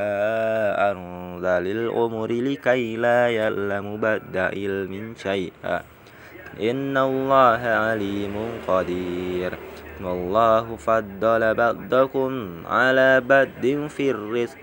أرض 0.78 1.44
الأمور 1.44 2.32
لكي 2.32 2.96
لا 2.96 3.30
يعلم 3.30 3.96
بعد 4.00 4.36
علم 4.36 5.14
شيئا. 5.18 5.80
إن 6.60 6.96
الله 6.96 7.62
عليم 7.66 8.36
قدير. 8.68 9.75
والله 10.02 10.76
فضل 10.76 11.54
بعضكم 11.54 12.62
على 12.66 13.20
بعض 13.20 13.88
في 13.88 14.10
الرزق 14.10 14.58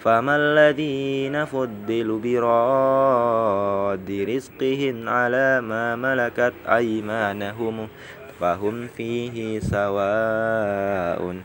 فما 0.00 0.36
الذين 0.36 1.44
فضلوا 1.44 2.20
براد 2.20 4.10
رزقهم 4.10 5.08
على 5.08 5.60
ما 5.60 5.96
ملكت 5.96 6.54
أيمانهم؟ 6.68 7.88
فهم 8.40 8.86
فيه 8.86 9.60
سواء 9.60 11.36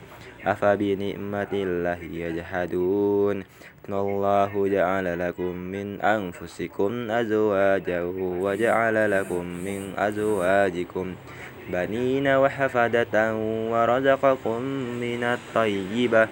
أفبنعمة 0.46 1.54
الله 1.54 2.00
يجحدون؟ 2.04 3.44
والله 3.90 4.68
جعل 4.68 5.20
لكم 5.20 5.56
من 5.56 6.02
أنفسكم 6.02 7.12
أزواجا 7.12 8.02
وجعل 8.18 9.12
لكم 9.12 9.46
من 9.46 9.82
أزواجكم 9.98 11.16
بنين 11.69 12.28
وحفدة 12.28 13.36
ورزقكم 13.71 14.62
من 15.02 15.23
الطيبة 15.23 16.28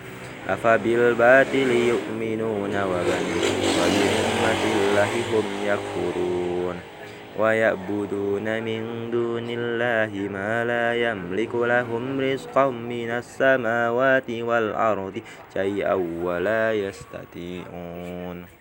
أفبالباطل 0.50 1.72
يؤمنون 1.72 2.74
وبنعمة 2.84 4.62
الله 4.66 5.12
هم 5.34 5.46
يكفرون 5.66 6.76
ويعبدون 7.40 8.64
من 8.64 9.12
دون 9.12 9.48
الله 9.50 10.30
ما 10.30 10.66
لا 10.66 11.12
يملك 11.12 11.56
لهم 11.56 12.20
رزقا 12.22 12.70
من 12.70 13.10
السماوات 13.10 14.30
والأرض 14.30 15.22
شيئا 15.54 15.94
ولا 16.24 16.74
يستطيعون 16.74 18.61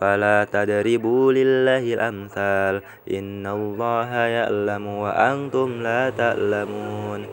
فلا 0.00 0.44
تضربوا 0.44 1.32
لله 1.32 1.94
الأمثال. 1.94 2.82
إن 3.10 3.46
الله 3.46 4.10
يعلم 4.14 4.86
وأنتم 4.86 5.68
لا 5.82 6.10
تعلمون. 6.10 7.26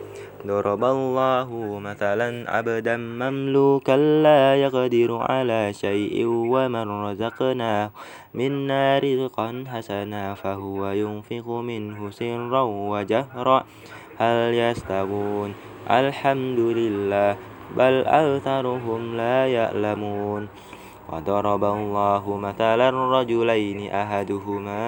ضرب 0.46 0.84
الله 0.84 1.78
مثلا 1.78 2.50
عبدا 2.50 2.96
مملوكا 2.96 3.96
لا 3.96 4.56
يقدر 4.56 5.10
على 5.30 5.72
شيء 5.72 6.26
ومن 6.26 6.86
رزقناه 7.06 7.90
منا 8.34 8.98
رزقا 8.98 9.64
حسنا 9.66 10.34
فهو 10.34 10.90
ينفق 10.90 11.46
منه 11.48 12.10
سرا 12.10 12.62
وجهرا. 12.62 13.64
هل 14.18 14.54
يستوون؟ 14.54 15.54
الحمد 15.90 16.58
لله 16.58 17.36
بل 17.76 17.94
أكثرهم 18.06 19.16
لا 19.16 19.46
يعلمون. 19.46 20.48
وضرب 21.08 21.64
الله 21.64 22.36
مثلا 22.36 23.20
رجلين 23.20 23.90
أحدهما 23.90 24.82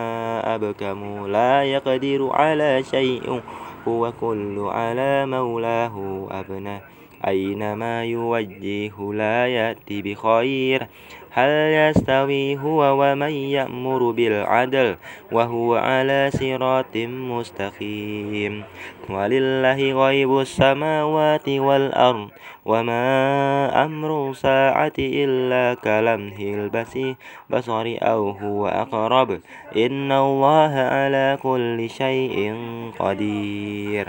أبكم 0.54 1.26
لا 1.26 1.64
يقدر 1.64 2.30
على 2.32 2.82
شيء 2.82 3.40
هو 3.88 4.12
كل 4.20 4.58
على 4.58 5.26
مولاه 5.26 6.26
أبنى 6.30 6.80
أينما 7.26 8.04
يوجه 8.04 9.12
لا 9.12 9.46
يأتي 9.48 10.02
بخير؟ 10.02 10.86
هل 11.34 11.50
يستوي 11.50 12.58
هو 12.58 12.80
ومن 13.02 13.30
يأمر 13.30 14.10
بالعدل 14.10 14.96
وهو 15.32 15.74
على 15.74 16.30
صراط 16.30 16.96
مستقيم؟ 16.96 18.62
ولله 19.10 20.06
غيب 20.06 20.38
السماوات 20.38 21.48
والأرض 21.48 22.28
وما 22.64 23.04
أمر 23.84 24.32
ساعة 24.32 24.92
إلا 24.98 25.74
كلمه 25.74 26.38
البصر 26.38 27.86
أو 28.02 28.30
هو 28.30 28.68
أقرب. 28.68 29.40
إن 29.76 30.12
الله 30.12 30.72
على 30.74 31.38
كل 31.42 31.90
شيء 31.90 32.54
قدير. 32.98 34.08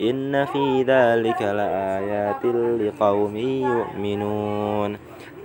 إن 0.00 0.44
في 0.44 0.82
ذلك 0.82 1.42
لآيات 1.42 2.44
لقوم 2.80 3.36
يؤمنون. 3.36 4.96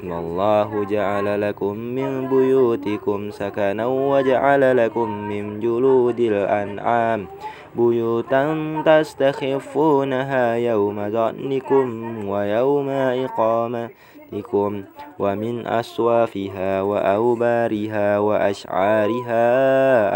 والله 0.04 0.86
جعل 0.86 1.42
لكم 1.42 1.76
من 1.78 2.28
بيوتكم 2.30 3.32
سكنا 3.32 3.86
وجعل 3.86 4.78
لكم 4.78 5.10
من 5.10 5.60
جلود 5.60 6.20
الأنعام 6.20 7.28
بيوتا 7.76 8.44
تستخفونها 8.86 10.56
يوم 10.56 11.10
ظنكم 11.10 11.88
ويوم 12.28 12.90
إقامة. 12.90 13.90
أنفسكم 14.34 14.84
ومن 15.20 15.68
أصوافها 15.68 16.82
وأوبارها 16.82 18.20
وأشعارها 18.20 19.44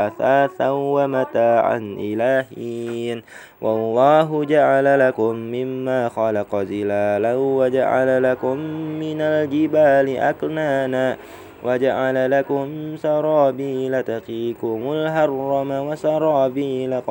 أثاثا 0.08 0.70
ومتاعا 0.70 1.78
إلى 1.78 2.46
حين. 2.50 3.22
والله 3.62 4.46
جعل 4.46 5.00
لكم 5.00 5.36
مما 5.36 6.10
خلق 6.10 6.56
زلالا 6.56 7.36
وجعل 7.36 8.24
لكم 8.24 8.58
من 9.02 9.22
الجبال 9.22 10.18
أكنانا 10.18 11.18
وجعل 11.64 12.32
لكم 12.32 12.98
سرابيل 12.98 14.04
تقيكم 14.04 14.80
الهرم 14.92 15.72
وسرابيل 15.72 17.02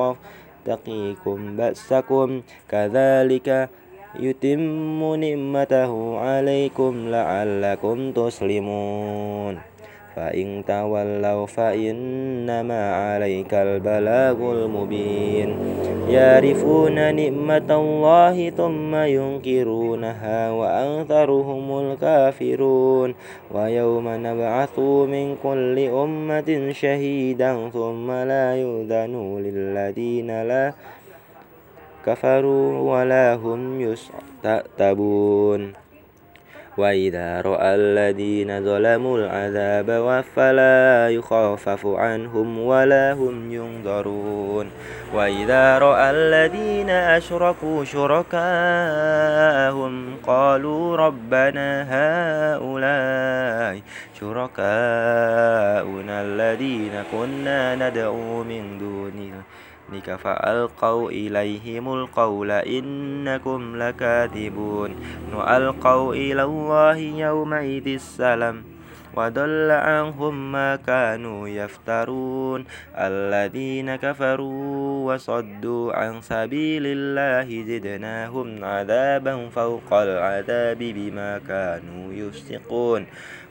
تقيكم 0.65 1.57
بأسكم. 1.57 2.41
كذلك 2.69 3.69
يتم 4.19 5.15
نعمته 5.15 6.17
عليكم 6.17 7.07
لعلكم 7.07 8.11
تسلمون 8.11 9.73
فإن 10.15 10.63
تولوا 10.67 11.45
فإنما 11.45 12.93
عليك 12.95 13.53
البلاغ 13.53 14.37
المبين 14.51 15.55
يعرفون 16.09 17.15
نعمة 17.15 17.69
الله 17.69 18.49
ثم 18.49 18.95
ينكرونها 18.95 20.51
وأكثرهم 20.51 21.79
الكافرون 21.79 23.15
ويوم 23.53 24.05
نبعث 24.09 24.79
من 24.79 25.35
كل 25.43 25.79
أمة 25.79 26.71
شهيدا 26.71 27.69
ثم 27.73 28.11
لا 28.11 28.55
يؤذن 28.55 29.37
للذين 29.45 30.43
لا 30.43 30.73
كفروا 32.05 32.79
ولا 32.79 33.33
هم 33.33 33.81
يستعتبون 33.81 35.73
وإذا 36.77 37.41
رأى 37.41 37.75
الذين 37.75 38.65
ظلموا 38.65 39.17
العذاب 39.17 40.23
فلا 40.35 41.09
يخفف 41.09 41.85
عنهم 41.85 42.59
ولا 42.59 43.13
هم 43.13 43.51
ينظرون. 43.51 44.71
وإذا 45.13 45.77
رأى 45.77 46.11
الذين 46.11 46.89
أشركوا 46.89 47.83
شركاءهم 47.83 48.33
قالوا 50.27 50.97
ربنا 50.97 51.85
هؤلاء 51.89 53.81
شركاؤنا 54.19 54.61
الذين 56.21 56.91
كنا 57.11 57.75
ندعو 57.75 58.43
من 58.43 58.77
دونه 58.79 59.33
ربك 59.93 60.15
فألقوا 60.15 61.09
إليهم 61.09 61.93
القول 61.93 62.51
إنكم 62.51 63.75
لكاذبون. 63.75 64.91
وألقوا 65.35 66.13
إلى 66.13 66.43
الله 66.43 66.97
يومئذ 66.97 67.87
السلام 67.87 68.63
وضل 69.13 69.71
عنهم 69.71 70.51
ما 70.51 70.75
كانوا 70.75 71.47
يفترون. 71.47 72.65
الذين 72.97 73.95
كفروا 73.95 75.13
وصدوا 75.13 75.93
عن 75.93 76.21
سبيل 76.21 76.83
الله 76.85 77.47
زدناهم 77.63 78.63
عذابا 78.63 79.49
فوق 79.49 79.93
العذاب 79.93 80.77
بما 80.77 81.41
كانوا 81.47 82.13
يفسقون. 82.13 83.05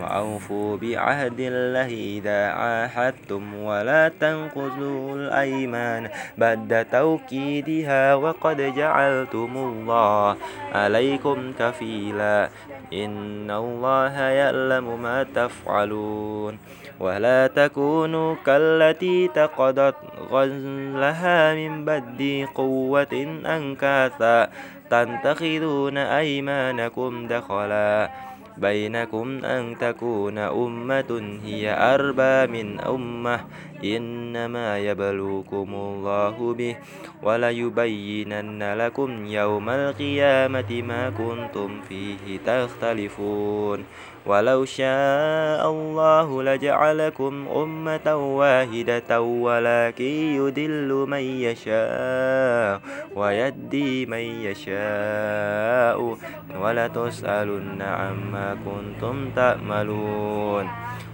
وأوفوا 0.00 0.76
بعهد 0.76 1.40
الله 1.40 1.90
إذا 2.18 2.48
عاهدتم 2.48 3.54
ولا 3.54 4.08
تنقضوا 4.20 5.16
الأيمان 5.16 6.08
بعد 6.38 6.86
توكيدها 6.92 8.14
وقد 8.14 8.74
جعلتم 8.76 9.52
الله 9.56 10.36
عليكم 10.74 11.52
كفيلا 11.58 12.48
إن 12.92 13.50
الله 13.50 14.20
يعلم 14.20 15.02
ما 15.02 15.22
تفعلون. 15.22 16.58
ولا 17.00 17.46
تكونوا 17.46 18.34
كالتي 18.46 19.28
تقضت 19.28 19.94
غزلها 20.30 21.54
من 21.54 21.84
بدي 21.84 22.44
قوة 22.44 23.40
أنكاثا. 23.46 24.48
تتخذون 24.90 25.96
أيمانكم 25.98 27.26
دخلا. 27.26 28.10
بينكم 28.56 29.44
أن 29.44 29.78
تكون 29.78 30.38
أمة 30.38 31.38
هي 31.44 31.70
أربى 31.94 32.52
من 32.52 32.80
أمة. 32.80 33.40
إنما 33.84 34.78
يبلوكم 34.78 35.74
الله 35.74 36.54
به 36.54 36.76
وليبينن 37.22 38.74
لكم 38.74 39.26
يوم 39.26 39.68
القيامة 39.68 40.82
ما 40.82 41.10
كنتم 41.10 41.80
فيه 41.88 42.38
تختلفون. 42.46 43.84
ولو 44.26 44.64
شاء 44.64 45.70
الله 45.70 46.42
لجعلكم 46.42 47.48
أمة 47.48 48.16
واحدة 48.38 49.20
ولكن 49.20 50.14
يدل 50.38 50.90
من 51.08 51.24
يشاء 51.46 52.80
ويدي 53.14 54.06
من 54.06 54.24
يشاء 54.46 56.16
ولتسألن 56.60 57.82
عما 57.82 58.56
كنتم 58.64 59.30
تأملون. 59.36 60.68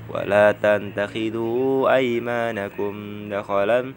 ولا 0.09 0.53
تنتخذوا 0.53 1.95
أيمانكم 1.95 2.95
دخلا 3.31 3.93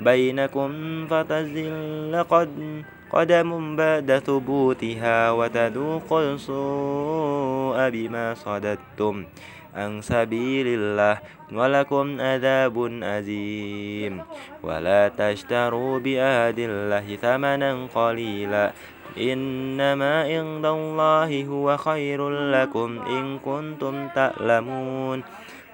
بينكم 0.00 0.70
فتزل 1.06 2.24
قد 2.30 2.82
قدم 3.12 3.76
بعد 3.76 4.18
ثبوتها 4.18 5.30
وتذوق 5.30 6.12
السوء 6.12 7.78
بما 7.90 8.34
صددتم 8.34 9.24
عن 9.74 10.00
سبيل 10.00 10.66
الله 10.66 11.18
ولكم 11.52 12.20
عذاب 12.20 12.76
أزيم 13.02 14.14
ولا 14.62 15.02
تشتروا 15.08 15.98
بآد 15.98 16.58
الله 16.58 17.16
ثمنا 17.16 17.86
قليلا. 17.94 18.72
إنما 19.12 20.14
عند 20.32 20.66
الله 20.66 21.30
هو 21.44 21.76
خير 21.76 22.20
لكم 22.30 22.90
إن 23.06 23.38
كنتم 23.38 24.08
تعلمون. 24.08 25.22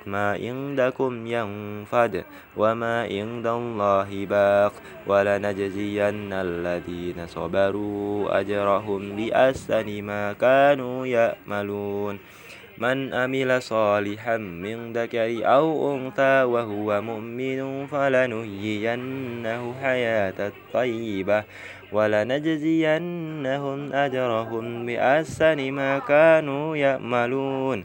ما 0.09 0.33
عندكم 0.33 1.27
ينفد 1.27 2.25
وما 2.57 3.03
عند 3.03 3.47
الله 3.47 4.27
باق. 4.27 4.73
ولنجزين 5.07 6.33
الذين 6.33 7.27
صبروا 7.27 8.40
أجرهم 8.40 9.16
بأحسن 9.16 10.03
ما 10.03 10.33
كانوا 10.33 11.07
يأملون 11.07 12.18
من 12.79 13.12
أمل 13.12 13.62
صالحا 13.62 14.37
من 14.37 14.92
ذكر 14.92 15.40
أو 15.42 15.94
أنثى 15.94 16.42
وهو 16.42 17.01
مؤمن 17.01 17.87
فلنحيينه 17.87 19.75
حياة 19.83 20.53
طيبة. 20.73 21.44
ولنجزينهم 21.92 23.92
أجرهم 23.92 24.87
بأحسن 24.87 25.73
ما 25.73 25.99
كانوا 25.99 26.77
يأملون 26.77 27.85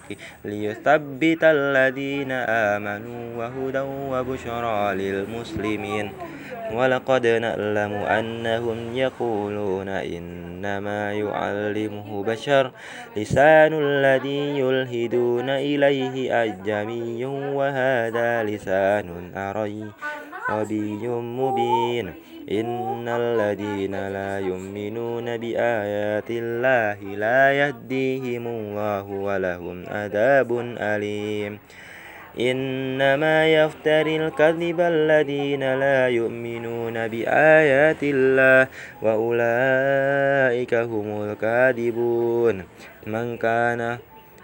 ليثبت 0.45 1.43
الذين 1.43 2.31
آمنوا 2.31 3.37
وهدى 3.37 3.83
وبشرى 4.11 4.95
للمسلمين. 4.95 6.11
ولقد 6.73 7.27
نعلم 7.27 7.93
أنهم 7.93 8.97
يقولون 8.97 9.89
إنما 9.89 11.13
يعلمه 11.13 12.23
بشر 12.23 12.71
لسان 13.17 13.73
الذي 13.73 14.59
يلهدون 14.59 15.49
إليه 15.49 16.43
أجمي 16.43 17.25
وهذا 17.25 18.43
لسان 18.43 19.31
عربي 19.35 21.07
مبين. 21.07 22.13
إن 22.51 23.07
الذين 23.07 23.95
لا 24.09 24.39
يؤمنون 24.39 25.37
بآيات 25.37 26.29
الله 26.29 26.99
لا 27.15 27.51
يهديهم 27.51 28.47
الله 28.47 29.05
ولهم 29.05 29.83
عذاب 30.03 30.49
أليم. 30.77 31.59
إنما 32.39 33.53
يفتري 33.53 34.15
الكذب 34.15 34.79
الذين 34.79 35.63
لا 35.79 36.07
يؤمنون 36.07 37.07
بآيات 37.07 38.03
الله 38.03 38.67
وأولئك 39.01 40.73
هم 40.73 41.07
الكاذبون. 41.23 42.63
من 43.07 43.37
كان 43.37 43.97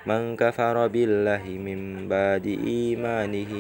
من 0.07 0.39
كفر 0.39 0.87
بالله 0.87 1.43
من 1.43 2.07
بعد 2.07 2.45
إيمانه 2.47 3.53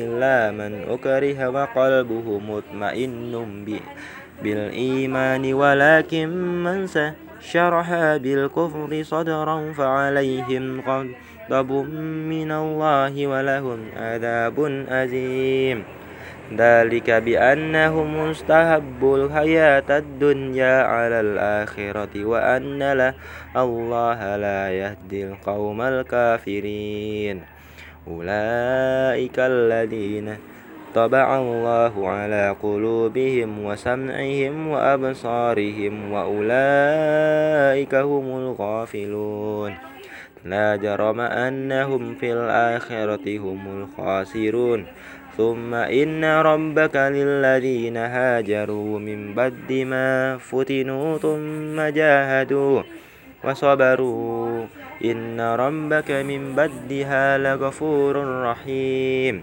إلا 0.00 0.50
من 0.56 0.72
أكره 0.88 1.38
وقلبه 1.48 2.26
مطمئن 2.38 3.32
بالإيمان 4.42 5.44
ولكن 5.54 6.28
من 6.64 6.86
شرح 7.44 8.16
بالكفر 8.16 9.02
صدرا 9.02 9.72
فعليهم 9.72 10.80
غضب 10.80 11.70
من 12.32 12.52
الله 12.52 13.26
ولهم 13.26 13.78
عذاب 13.96 14.58
أزيم 14.88 15.84
ذلك 16.56 17.10
بأنهم 17.10 18.30
مستحبوا 18.30 19.16
الحياة 19.18 19.98
الدنيا 19.98 20.82
على 20.82 21.20
الآخرة 21.20 22.24
وأن 22.24 23.12
الله 23.56 24.36
لا 24.36 24.70
يهدي 24.72 25.24
القوم 25.26 25.82
الكافرين. 25.82 27.42
أولئك 28.08 29.38
الذين 29.38 30.53
طبع 30.94 31.38
الله 31.38 32.08
على 32.08 32.56
قلوبهم 32.62 33.64
وسمعهم 33.64 34.68
وأبصارهم 34.68 36.12
وأولئك 36.12 37.94
هم 37.94 38.26
الغافلون. 38.38 39.74
لا 40.44 40.76
جرم 40.76 41.20
أنهم 41.20 42.14
في 42.14 42.32
الآخرة 42.32 43.38
هم 43.38 43.60
الخاسرون. 43.82 44.86
ثم 45.36 45.74
إن 45.74 46.24
ربك 46.24 46.96
للذين 46.96 47.96
هاجروا 47.96 48.98
من 48.98 49.34
بعد 49.34 49.72
ما 49.72 50.38
فتنوا 50.38 51.18
ثم 51.18 51.80
جاهدوا 51.80 52.82
وصبروا. 53.44 54.64
إن 55.04 55.40
ربك 55.40 56.10
من 56.10 56.54
بدها 56.54 57.38
لغفور 57.38 58.42
رحيم. 58.42 59.42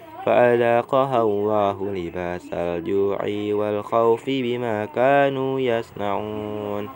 فأذاقها 0.25 1.21
الله 1.21 1.93
لباس 1.93 2.53
الجوع 2.53 3.19
والخوف 3.53 4.23
بما 4.27 4.85
كانوا 4.85 5.59
يصنعون. 5.59 6.89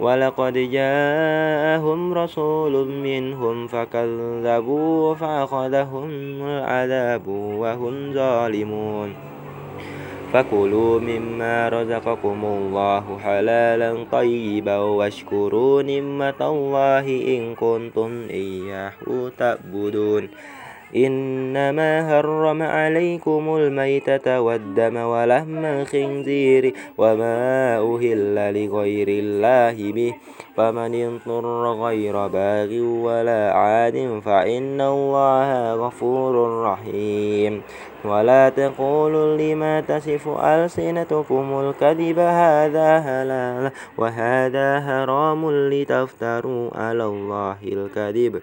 ولقد 0.00 0.52
جاءهم 0.52 2.14
رسول 2.14 2.88
منهم 2.88 3.66
فكذبوا 3.66 5.14
فأخذهم 5.14 6.10
العذاب 6.42 7.28
وهم 7.28 8.14
ظالمون. 8.14 9.14
فكلوا 10.32 11.00
مما 11.00 11.68
رزقكم 11.68 12.44
الله 12.44 13.18
حلالا 13.18 14.04
طيبا 14.12 14.78
واشكروا 14.78 15.82
نعمة 15.82 16.40
الله 16.40 17.06
إن 17.36 17.54
كنتم 17.54 18.26
إياه 18.30 19.30
تعبدون. 19.38 20.28
إنما 20.96 22.08
حرم 22.08 22.62
عليكم 22.62 23.56
الميتة 23.56 24.40
والدم 24.40 24.96
ولحم 24.96 25.64
الخنزير 25.64 26.74
وما 26.98 27.78
أهل 27.78 28.36
لغير 28.64 29.08
الله 29.08 29.92
به. 29.92 30.14
فمن 30.56 30.92
اضطر 30.94 31.72
غير 31.72 32.26
باغ 32.26 32.70
ولا 32.80 33.52
عاد 33.52 34.20
فإن 34.24 34.80
الله 34.80 35.74
غفور 35.74 36.64
رحيم. 36.64 37.62
ولا 38.04 38.48
تقولوا 38.48 39.36
لما 39.36 39.80
تصف 39.80 40.28
ألسنتكم 40.28 41.60
الكذب 41.60 42.18
هذا 42.18 43.00
حلال 43.00 43.70
وهذا 43.98 44.80
حرام 44.80 45.50
لتفتروا 45.50 46.70
على 46.74 47.04
الله 47.04 47.56
الكذب. 47.62 48.42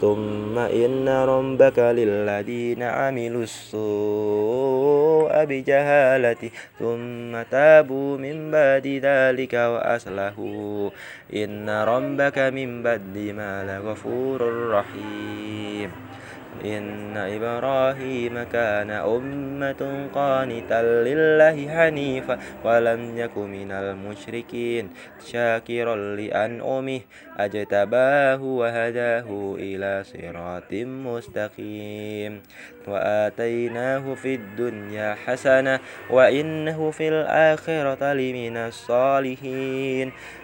ثم 0.00 0.58
إن 0.58 1.08
ربك 1.08 1.78
للذين 1.78 2.82
عملوا 2.82 3.42
السوء 3.42 5.44
بجهالة 5.44 6.50
ثم 6.78 7.42
تابوا 7.50 8.18
من 8.18 8.50
بعد 8.50 8.86
ذلك 8.86 9.54
وأصلحوا. 9.54 10.90
إن 11.34 11.70
ربك 11.70 12.38
من 12.38 12.82
بعد 12.82 13.16
ما 13.16 13.64
لغفور 13.64 14.70
رحيم. 14.70 15.90
إن 16.64 17.16
إبراهيم 17.16 18.42
كان 18.42 18.90
أمة 18.90 20.08
قانتا 20.14 20.82
لله 20.82 21.56
حنيفا 21.68 22.38
ولم 22.64 23.18
يك 23.18 23.38
من 23.38 23.72
المشركين 23.72 24.90
شاكرا 25.26 25.96
لأنعمه. 26.16 27.00
أجتباه 27.38 28.42
وهداه 28.42 29.56
إلى 29.58 30.04
صراط 30.04 30.72
مستقيم. 30.72 32.42
وآتيناه 32.88 34.14
في 34.14 34.34
الدنيا 34.34 35.14
حسنة 35.14 35.80
وإنه 36.10 36.90
في 36.90 37.08
الآخرة 37.08 38.12
لمن 38.12 38.56
الصالحين. 38.56 40.12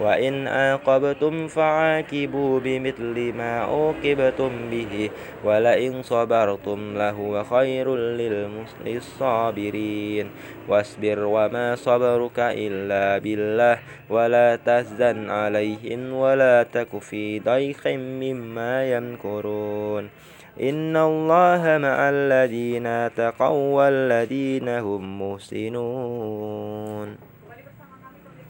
وإن 0.00 0.48
عاقبتم 0.48 1.46
فعاقبوا 1.46 2.60
بمثل 2.60 3.32
ما 3.32 3.60
عوقبتم 3.60 4.50
به 4.70 5.10
ولئن 5.44 6.02
صبرتم 6.02 6.98
لهو 6.98 7.44
خير 7.44 7.96
للصابرين 8.86 10.30
واصبر 10.68 11.24
وما 11.24 11.74
صبرك 11.74 12.38
إلا 12.38 13.18
بالله 13.18 13.78
ولا 14.10 14.56
تحزن 14.56 15.30
عليهم 15.30 16.12
ولا 16.12 16.62
تك 16.62 16.98
في 16.98 17.40
ضيق 17.40 17.86
مما 17.96 18.92
يمكرون. 18.92 20.08
إن 20.60 20.96
الله 20.96 21.78
مع 21.82 22.10
الذين 22.10 23.14
تقوى 23.14 23.88
الذين 23.88 24.68
هم 24.68 25.22
محسنون. 25.22 27.33